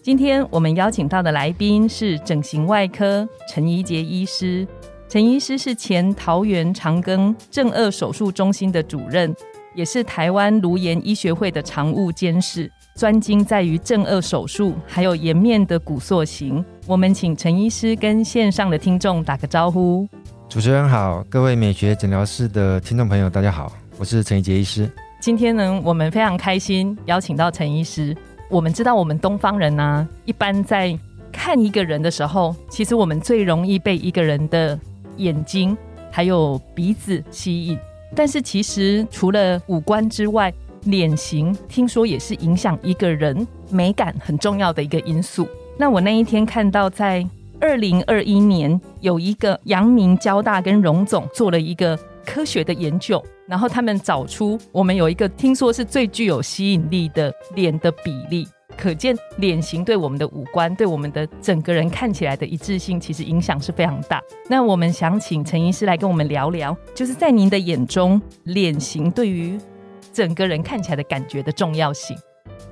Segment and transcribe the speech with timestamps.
[0.00, 4.66] 今天我们邀请到的来宾是整形外科陈怡杰医师。
[5.08, 9.34] 陈医师是前桃园长庚正颚手术中心的主任，
[9.74, 16.64] 也是台湾颅颜医学会的常务监事，专精在于正颚手术还有颜面的骨塑形。
[16.86, 20.08] 我们请陈医师跟线上的听众打个招呼。
[20.48, 24.90] 主持人好，各位美学诊疗室的听众朋友，大家好，我是陈怡杰医师。
[25.20, 28.16] 今天呢，我们非常开心邀请到陈医师。
[28.50, 30.98] 我们知道，我们东方人呢，一般在
[31.30, 34.78] 看一个人的时候，其实我们最容易被一个人的
[35.18, 35.76] 眼睛
[36.10, 37.78] 还有鼻子吸引。
[38.16, 40.52] 但是，其实除了五官之外，
[40.84, 45.46] 脸型听说也是影响一个人美感很重要的一个因素。
[45.76, 47.26] 那我那一天看到，在
[47.60, 53.22] 二零二一年有一个阳明交大跟荣总做了一个科学的研究。
[53.48, 58.46] 然后他们找出我们有一个听说是最具有吸引力的脸的比例，
[58.76, 64.22] 可见脸型对我们的五官、对我们的整个人看起来的一致性，其实影响是非常大。
[64.50, 69.58] 那我们想请陈医师来跟我们聊聊，就是在您的眼中，脸型对于
[70.12, 72.14] 整个人看起来的感觉的重要性。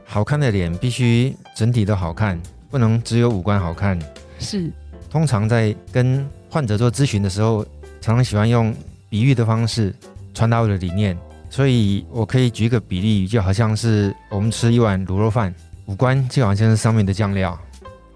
[0.04, 2.38] 好看的脸必须整体都好看，
[2.70, 3.98] 不能只有五官好看。
[4.38, 4.70] 是。
[5.08, 7.64] 通常在跟患者做咨询的时候，
[8.02, 8.74] 常常喜欢用
[9.08, 9.94] 比喻的方式。
[10.36, 11.16] 传达我的理念，
[11.48, 15.52] 所以我可以举一个比例，就好像是我们吃一碗卤肉饭，
[15.86, 17.58] 五官就好像是上面的酱料。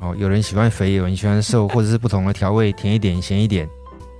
[0.00, 3.66] 哦，有人喜欢肥，有人喜欢瘦， 或者是不同的调味，甜一点，咸一点。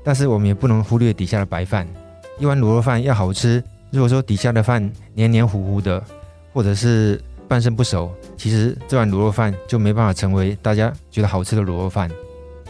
[0.03, 1.87] 但是我们也不能忽略底下的白饭。
[2.39, 6.03] 一碗卤肉饭要好吃，如果说底下的饭黏黏糊糊的，
[6.55, 12.11] 或者是半生不熟，其实这碗卤肉饭就没办法成为大家觉得好吃的卤肉饭。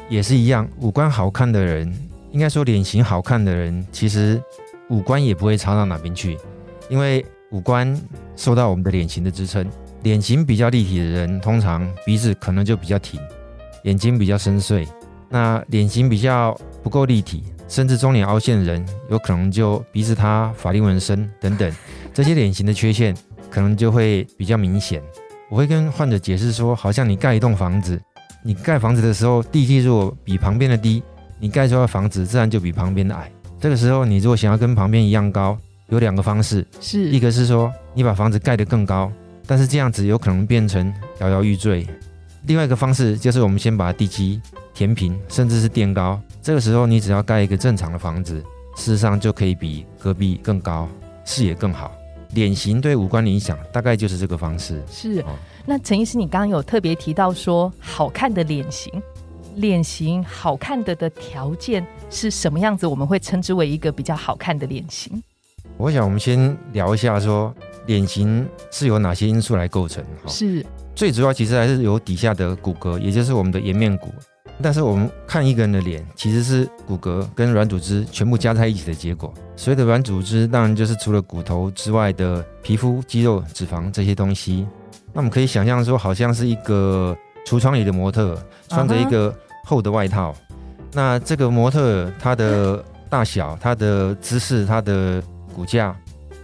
[0.09, 1.88] 也是一样，五官好看的人，
[2.33, 4.43] 应该说脸型好看的人，其实。
[4.91, 6.37] 五官也不会差到哪边去，
[6.89, 7.99] 因为五官
[8.37, 9.67] 受到我们的脸型的支撑。
[10.03, 13.21] 脸型比较立体的人，通常鼻子可能就比较挺，
[13.84, 14.87] 眼睛比较深邃。
[15.28, 21.71] 那脸型比较不够立体，甚至中脸凹陷的人，有可能就鼻子塌、法令纹深等等，
[22.12, 23.15] 这些脸型的缺陷
[23.51, 25.03] 可能就会比较明显。
[25.51, 28.01] 我会跟患者解释说，好像你盖一栋房子，
[28.43, 31.03] 你盖房子的时候，地基如果比旁边的低，
[31.39, 33.31] 你盖出来的房子自然就比旁边的矮。
[33.60, 35.56] 这个时候，你如果想要跟旁边一样高，
[35.91, 39.12] 有两个方式，是一个是说你把房子盖得更高，
[39.47, 41.84] 但是这样子有可能变成摇摇欲坠；
[42.47, 44.41] 另外一个方式就是我们先把地基
[44.72, 46.19] 填平，甚至是垫高。
[46.41, 48.43] 这个时候，你只要盖一个正常的房子，
[48.76, 50.88] 事实上就可以比隔壁更高，
[51.27, 51.92] 视野更好。
[52.32, 54.81] 脸型对五官的影响大概就是这个方式。
[54.91, 55.22] 是。
[55.66, 58.91] 那陈医师，你刚刚有特别提到说好看的脸型。
[59.56, 62.87] 脸型好看的的条件是什么样子？
[62.87, 65.22] 我们会称之为一个比较好看的脸型。
[65.77, 67.55] 我想我们先聊一下，说
[67.87, 70.03] 脸型是由哪些因素来构成？
[70.22, 74.09] 哈是最主要其实还是由底下的骨骼，也就是我们的颜面骨。
[74.62, 79.33] 但是我们看一个人的脸，其实是骨骼跟软组织全部加在一起的结果。
[79.56, 84.66] 所谓的软组织，当然就是除了骨头之外的皮肤、肌肉、脂肪这些东西。
[85.12, 87.16] 那我们可以想象说，好像是一个。
[87.47, 89.34] 橱窗里的模特穿着一个
[89.65, 90.34] 厚的外套，
[90.93, 95.23] 那这个模特他的大小、他的姿势、他的
[95.55, 95.97] 骨架，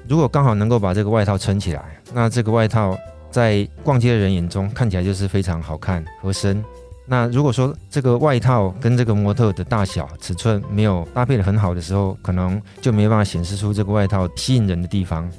[0.09, 2.97] 如果刚好能够把这个外套撑起来，那这个外套
[3.31, 6.65] 在逛街的人眼中看起来就是非常好看、合身。
[7.09, 15.31] 那如果说这个外套跟这个模特的大小、尺寸没有搭配的很好的时候，可能就没办法显示出这个外套吸引人的地方。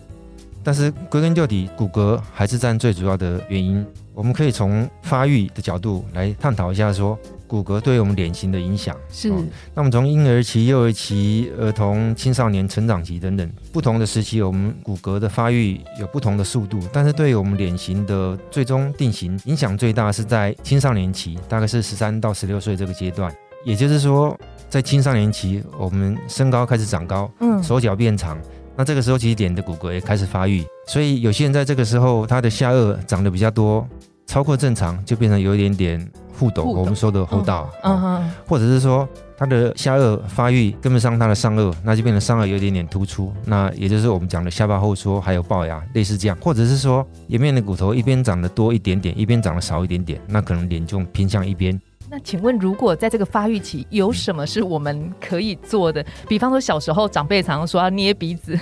[0.63, 3.85] 但是归根究底，骨骼还是占最主要的原因。
[4.17, 7.15] 我们可以从发育的角度来探讨一下，说
[7.45, 9.31] 骨骼对我们脸型的影响是。
[9.75, 23.31] 那么从婴儿期、幼儿期、儿童、青少年成长期等等不同的时期，我们骨骼的发育有不同的速度，但是对于我们脸型的最终定型影响最大是在青少年期，大概是十三到十六岁这个阶段。
[23.63, 24.35] 也就是说，
[24.67, 28.35] 在青少年期，我们身高开始长高，嗯，手脚变长。
[28.79, 33.85] 那这个时候，其实脸的骨骼也开始发育，所以有些人在这个时候，他的下颚长得比较多，
[34.27, 39.07] 超过正常，就变成有一点点护斗，我们说的后道，嗯哼，或者是说
[39.37, 51.79] 它的下颚发育跟不上它的上颚，那就变成上颚有一点点突出，那也就是我们讲的下巴后缩，还有龅牙，类似这样，或者是说颜面的骨头一边长得多一点点，一边长得少一点点，那可能脸就偏向一边。
[52.09, 56.05] 那请问，如果在这个发育期，有什么是我们可以做的？
[56.27, 58.57] 比方说，小时候长辈常常说要捏鼻子，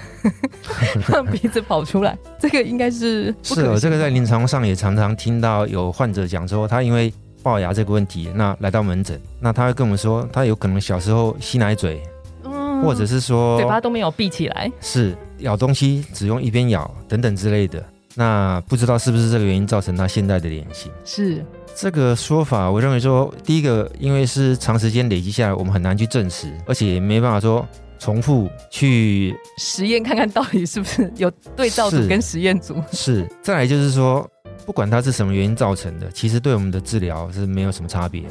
[1.08, 7.14] 让鼻子跑出来，这个应该是是哦，这个在临床上也常常听到有患者讲说，他因为
[7.44, 12.02] 龅牙这个问题，那来到门诊，那他会跟我们说，他有可能小时候吸奶嘴，
[12.44, 12.82] 嗯。
[12.82, 17.84] 或者是说嘴巴都没有闭起来，是咬东西只用一边咬等等之类的。
[18.16, 20.92] 那不知道是不是这个原因造成他现在的脸型？
[21.04, 21.46] 是
[21.76, 27.68] 这个说法，我认为说，第一个，因为是长时间累积下来，我们很难去证实，而且没办法说
[28.00, 32.82] 重复去实验看看到底是不是有对照组跟实验组。
[32.92, 33.28] 是。
[33.42, 34.26] 再来就是说，
[34.66, 38.24] 不管它是什么原因造成的，其实对我们的治疗是没有什么差别。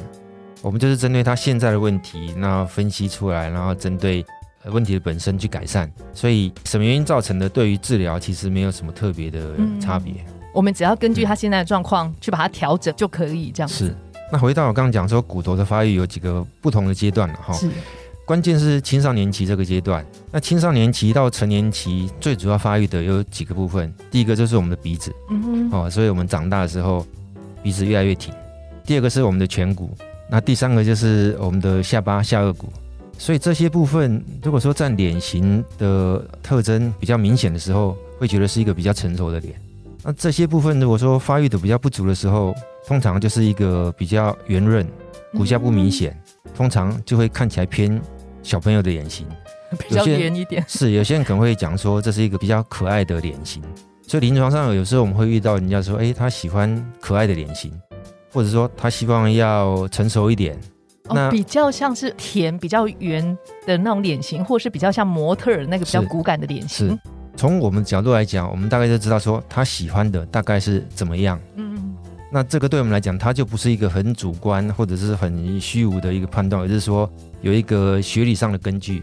[0.62, 5.90] 我们就是针对他现在的问题，那分析出来，然后针对呃问题的本身去改善。
[6.12, 10.14] 所以什么原因造成的，对于治疗其实没有什么特别的嗯差别。
[10.52, 13.94] 我们只要根据他现在的状况去把它调整就可以，这样是。
[14.32, 17.52] 那回到我刚刚讲说，骨头的发育有几个不同的阶段了哈。
[17.54, 17.68] 是
[18.24, 20.04] 关键是青少年期这个阶段。
[20.30, 23.92] 那青少年期到成年期，最主要发育的有几个部分。
[24.10, 27.06] 第一个就是我们的鼻子嗯哼哦，所以我们长大的时候
[27.62, 28.32] 鼻子越来越挺。
[28.86, 29.90] 第二个是我们的颧骨，
[30.30, 32.72] 那第三个就是我们的下巴下颚骨。
[33.18, 39.54] 所以这些部分，如果说占脸型的特征比较明显的时候，会觉得是一个比较成熟的脸。
[40.02, 42.54] 那这些部分如果说发育的比较不足的时候，
[42.86, 44.86] 通常就是一个比较圆润，
[45.32, 46.14] 骨架不明显，
[46.54, 48.00] 通常就会看起来偏
[48.42, 49.26] 小朋友的脸型。
[49.88, 50.62] 比较圆一点。
[50.68, 53.62] 是有些人可能会讲说这是一个比较可爱的脸型，
[54.06, 57.72] 所以临床上有时候我们会遇到人家说，诶，他喜欢可爱的脸型，
[58.30, 60.58] 或者说他希望要成熟一点。
[61.08, 63.36] 哦，那比较像是甜、比较圆
[63.66, 66.98] 的那种脸型，或是比较像模特儿那个比较骨感的脸型是。
[67.36, 71.38] 从我们角度来讲，我们大概就知道说他喜欢的大概是怎么样。
[71.56, 71.94] 嗯，
[72.32, 77.10] 那这个对我们来讲，它就不是一个很主观或者是很虚无的一个判断，而是说
[77.42, 79.02] 有一个学理上的根据。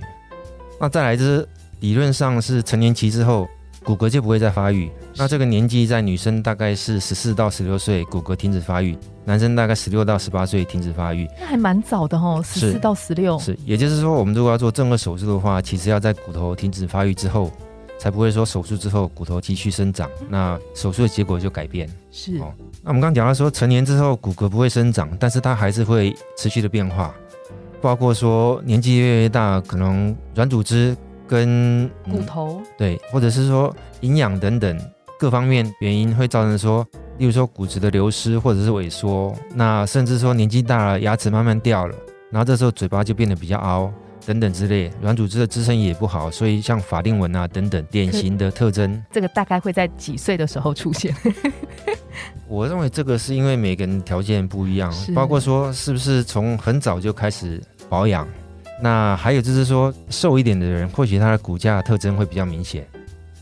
[0.80, 1.48] 那再来就是
[1.82, 3.48] 理论上是成年期之后，
[3.84, 4.92] 骨骼就不会再发育。
[5.16, 8.96] 那这个年纪在女生大概是十四到十六岁，骨骼停止发育；
[9.26, 11.28] 男生大概十六到十八岁停止发育。
[11.40, 13.40] 那还蛮早的哦，十四到十六。
[13.40, 17.52] 是，也就是说，我们如果要做正颌手术的话，其实要在骨头停止发育之后，
[18.00, 21.90] 才不会说手术之后骨头继续生长，那手术的结果就改变。
[22.12, 27.14] 是哦那我们刚刚讲到说，成年之后骨骼不会生长，但是它还是会持续的变化，
[27.82, 30.96] 包括说年纪越来越大，可能软组织
[31.32, 32.62] 跟骨头。
[32.78, 34.78] 对，或者是说营养等等
[35.18, 36.86] 各方面原因会造成说，
[37.20, 41.96] 例如说骨质的流失或者是萎缩，那甚至说年纪大了牙齿慢慢掉了，
[42.30, 43.90] 然后这时候嘴巴就变得比较凹
[44.26, 51.16] 等等之类，软组织的支撑也不好，所以像法令纹啊等等典型的特征，这个大概会在几岁的时候出现？
[52.50, 58.28] 我认为这个是因为每个人条件不一样，包括说是不是从很早就开始保养，
[58.80, 62.88] 那还有就是说瘦一点的人，或许他的骨架特征会比较明显，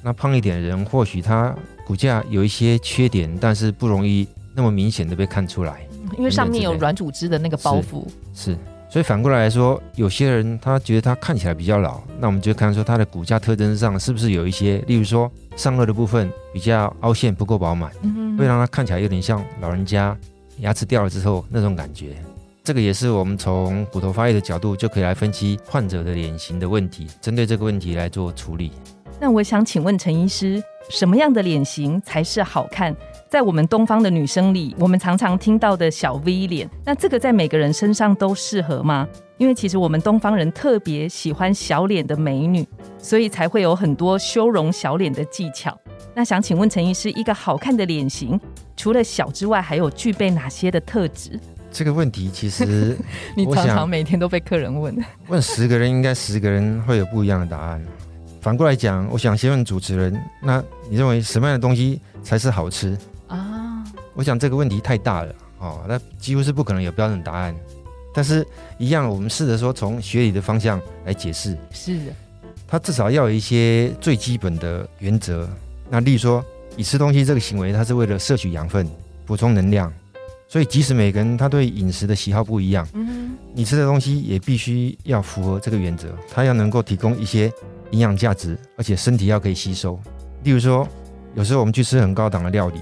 [0.01, 1.53] 那胖一点的人，或许他
[1.85, 5.81] 骨架有一些缺点，但是不容易那么明显的被看出来，
[6.17, 8.05] 因为上面有软组织的那个包袱。
[8.33, 8.57] 是。
[8.91, 17.91] 所以反过来来说，有些人他觉得他看起来比较老，那我们就看说他的骨架特征上是不是有一些，例如说上颚的部分比较凹陷不够饱满。
[18.01, 20.17] 嗯会让他看起来有点像老人家
[20.57, 22.15] 牙齿掉了之后那种感觉。
[22.63, 28.71] 这个也是我们从骨头发育的角度就可以来分析患者的脸型的问题，针对这个问题来做处理。
[29.19, 32.95] 那我想请问陈医师，什么样的脸型才是好看？
[33.29, 39.07] 在我们东方的女生里，我们常常听到的小 V 脸，那这个在每个人身上都适合吗？
[39.37, 42.65] 因为其实我们东方人特别喜欢小脸的美女，
[42.97, 45.77] 所以才会有很多修容小脸的技巧。
[46.15, 48.39] 那想请问陈医师，一个好看的脸型，
[48.75, 51.39] 除了小之外，还有具备哪些的特质？
[51.71, 52.97] 这个问题其实
[53.35, 54.95] 你常常每天都被客人问。
[55.27, 57.83] 问十个人，应该十个人会有不一样的答案。
[58.41, 62.97] 反过来讲，我想先问主持人，那你认为什么样的东西才是好吃？
[63.27, 63.83] 啊，
[64.13, 67.55] 我想这个问题太大了哦，那几乎是不可能有标准答案。
[68.11, 68.45] 但是，
[68.77, 72.11] 一样，我们试着说从学理的方向来解释，是的，
[72.67, 75.47] 它至少要有一些最基本的原则。
[75.89, 76.43] 那例如说，
[76.75, 78.89] 你吃东西这个行为，它是为了摄取养分、
[79.25, 79.93] 补充能量，
[80.49, 87.53] 所以即使每个人他对饮食的喜好不一样，嗯，你吃的东西也必须要符合这个原则，它要能够提供一些
[87.91, 89.99] 营养价值，而且身体要可以吸收。
[90.43, 90.87] 例如说，
[91.35, 92.81] 有时候我们去吃很高档的料理，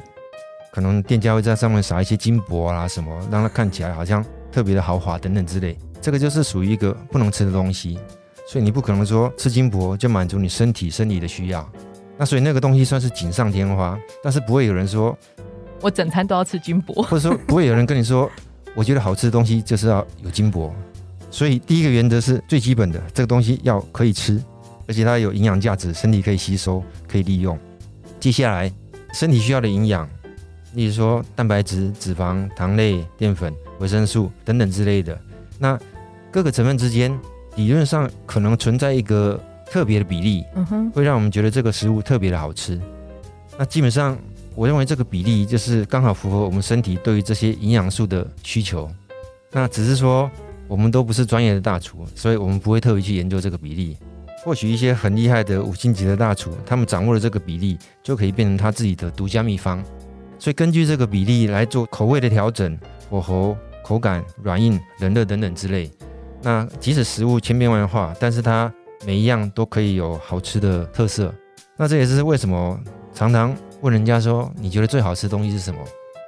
[0.72, 5.78] 可能店家会在上面撒一些金箔啊什么，让它看起来好像特别的豪华等等之类。
[6.00, 8.00] 这个就是属于一个不能吃的东西，
[8.48, 11.70] 所以你不可能说吃金箔就满足你身体生理的需要。
[12.18, 15.18] 那所以那个东西算是锦上添花，但是不会有人说
[15.82, 18.30] 我整餐都要吃金箔， 或者说不会有人跟你说，
[18.76, 20.74] 我觉得好吃的东西就是要有金箔。
[21.30, 24.42] 所以第一个原则是最基本的，这个东西要可以吃，
[24.88, 27.58] 而且它有营养价值，身体可以吸收，可以利用。
[28.20, 28.72] 接下来
[29.14, 30.10] 身体需要的营养，
[30.74, 35.20] 例如说蛋白质、脂肪、糖类、淀粉、维生素等等之类的。
[35.60, 35.78] 那
[36.32, 37.18] 各个成分之间
[37.56, 42.80] 理论上可能存在一个特别的比例，嗯，会让我们觉得这个食物特别的好吃。
[43.58, 44.18] 那基本上
[44.58, 48.90] 我认为这个比例就是刚好符合我们身体对于这些营养素的需求。
[49.52, 50.28] 那只是说
[50.68, 53.96] 我们都不是专业的大厨，所以我们不会特别去研究这个比例。
[54.44, 59.84] 或许一些很厉害的五星级的大厨，他们掌握了这个比例，就可以变成他自己的独家秘方。
[60.40, 62.76] 所以根据这个比例来做口味的调整，
[63.12, 65.92] 火候、口感、软硬、冷热等等之类。
[66.42, 68.74] 那即使食物千变万化，但是它
[69.06, 71.32] 每一样都可以有好吃的特色。
[71.76, 72.80] 那这也是为什么
[73.14, 75.80] 常常问人家说你觉得最好吃的东西是什么？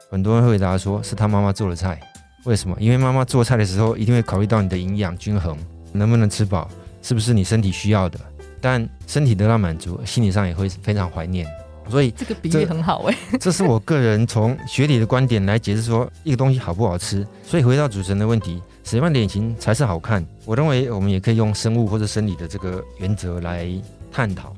[0.10, 2.00] 很多人会回答说是他妈妈做的菜。
[2.46, 2.76] 为什么？
[2.80, 5.58] 因为妈妈做菜的时候一定会考虑到你的营养均衡，
[5.92, 6.70] 能不能吃饱。
[7.02, 8.20] 是不是你身体需要的？
[8.62, 11.48] 但身体得到满足，心理上也会非常怀念。
[11.90, 13.18] 所以这个比喻很好哎。
[13.40, 17.26] 这是我个人从学理的观点来解释说一个东西好不好吃。
[17.44, 20.26] 所以回到主持人的问题，什么样的脸型才是好看？
[20.46, 23.68] 我认为我们也可以用生物或者生理的这个原则来
[24.12, 24.54] 探讨。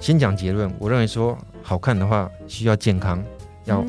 [0.00, 3.20] 先讲结论，我认为说好看的话需要健康，
[3.64, 3.80] 要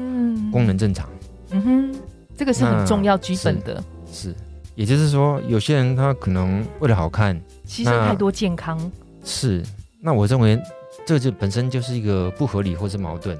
[0.51, 1.07] 功能正常。
[1.51, 1.95] 嗯哼，
[2.35, 3.83] 这个是很重要基本的。
[4.11, 4.33] 是。
[4.73, 8.91] 也就是说，有些人他可能为了好看，牺牲太多健康。
[9.23, 9.63] 是，
[10.01, 10.59] 那我认为
[11.05, 13.37] 这就本身就是一个不合理或是矛盾。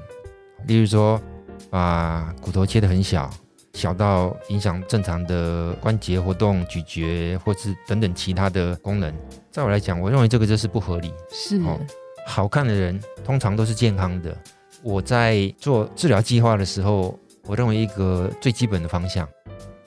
[0.66, 1.20] 例如说，
[1.68, 3.28] 把骨头切得很小，
[3.72, 9.12] 小到影响正常的关节活动、咀嚼或是等等其他的功能。
[9.50, 11.12] 在我来讲，我认为这个就是不合理。
[11.32, 11.60] 是，
[12.28, 14.36] 好看的人通常都是健康的。
[14.82, 19.26] 我在做治疗计划的时候，我认为一个最基本的方向。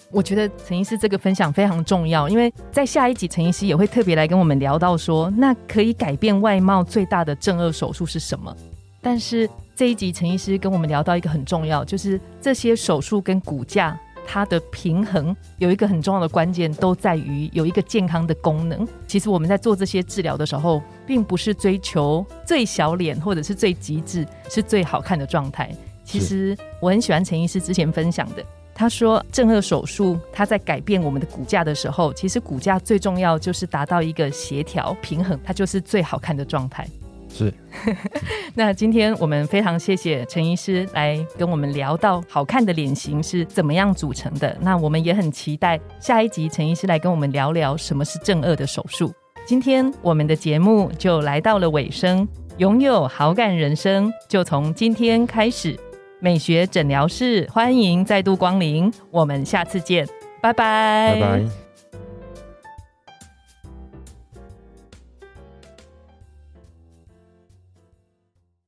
[0.09, 8.53] 我觉得陈医师这个分享非常重要，因为在下一集陈医师也会特别来跟我们聊到说，那可以改变外貌最大的正颌手术是什么？
[9.01, 18.87] 但是这一集陈医师跟我们聊到一个很重要，就是这些手术跟骨架它的平衡有一个很重要的关键，都在于有一个健康的功能。
[19.07, 25.69] 其实我们在做这些治疗的时候，并不是追求最小脸或者是最极致，是最好看的状态。
[26.03, 28.43] 其实我很喜欢陈医师之前分享的。
[28.73, 36.87] 他说，正颌手术，它在改变我们的骨架的时候，其实骨架最重要就是达到一个协调平衡，它就是最好看的状态。
[37.33, 37.53] 是。
[38.53, 44.55] 那今天我们非常谢谢陈医师来跟我们聊到好看的脸型是怎么样组成的。
[44.61, 49.11] 那我们也很期待下一集陈医师来跟我们聊聊什么是正颚的手术。
[49.45, 55.77] 今天我们的节目就来到了尾声，拥有好感人生就从今天开始。
[56.23, 60.05] 美学诊疗室，欢迎再度光临，我们下次见，
[60.39, 61.60] 拜拜，拜拜。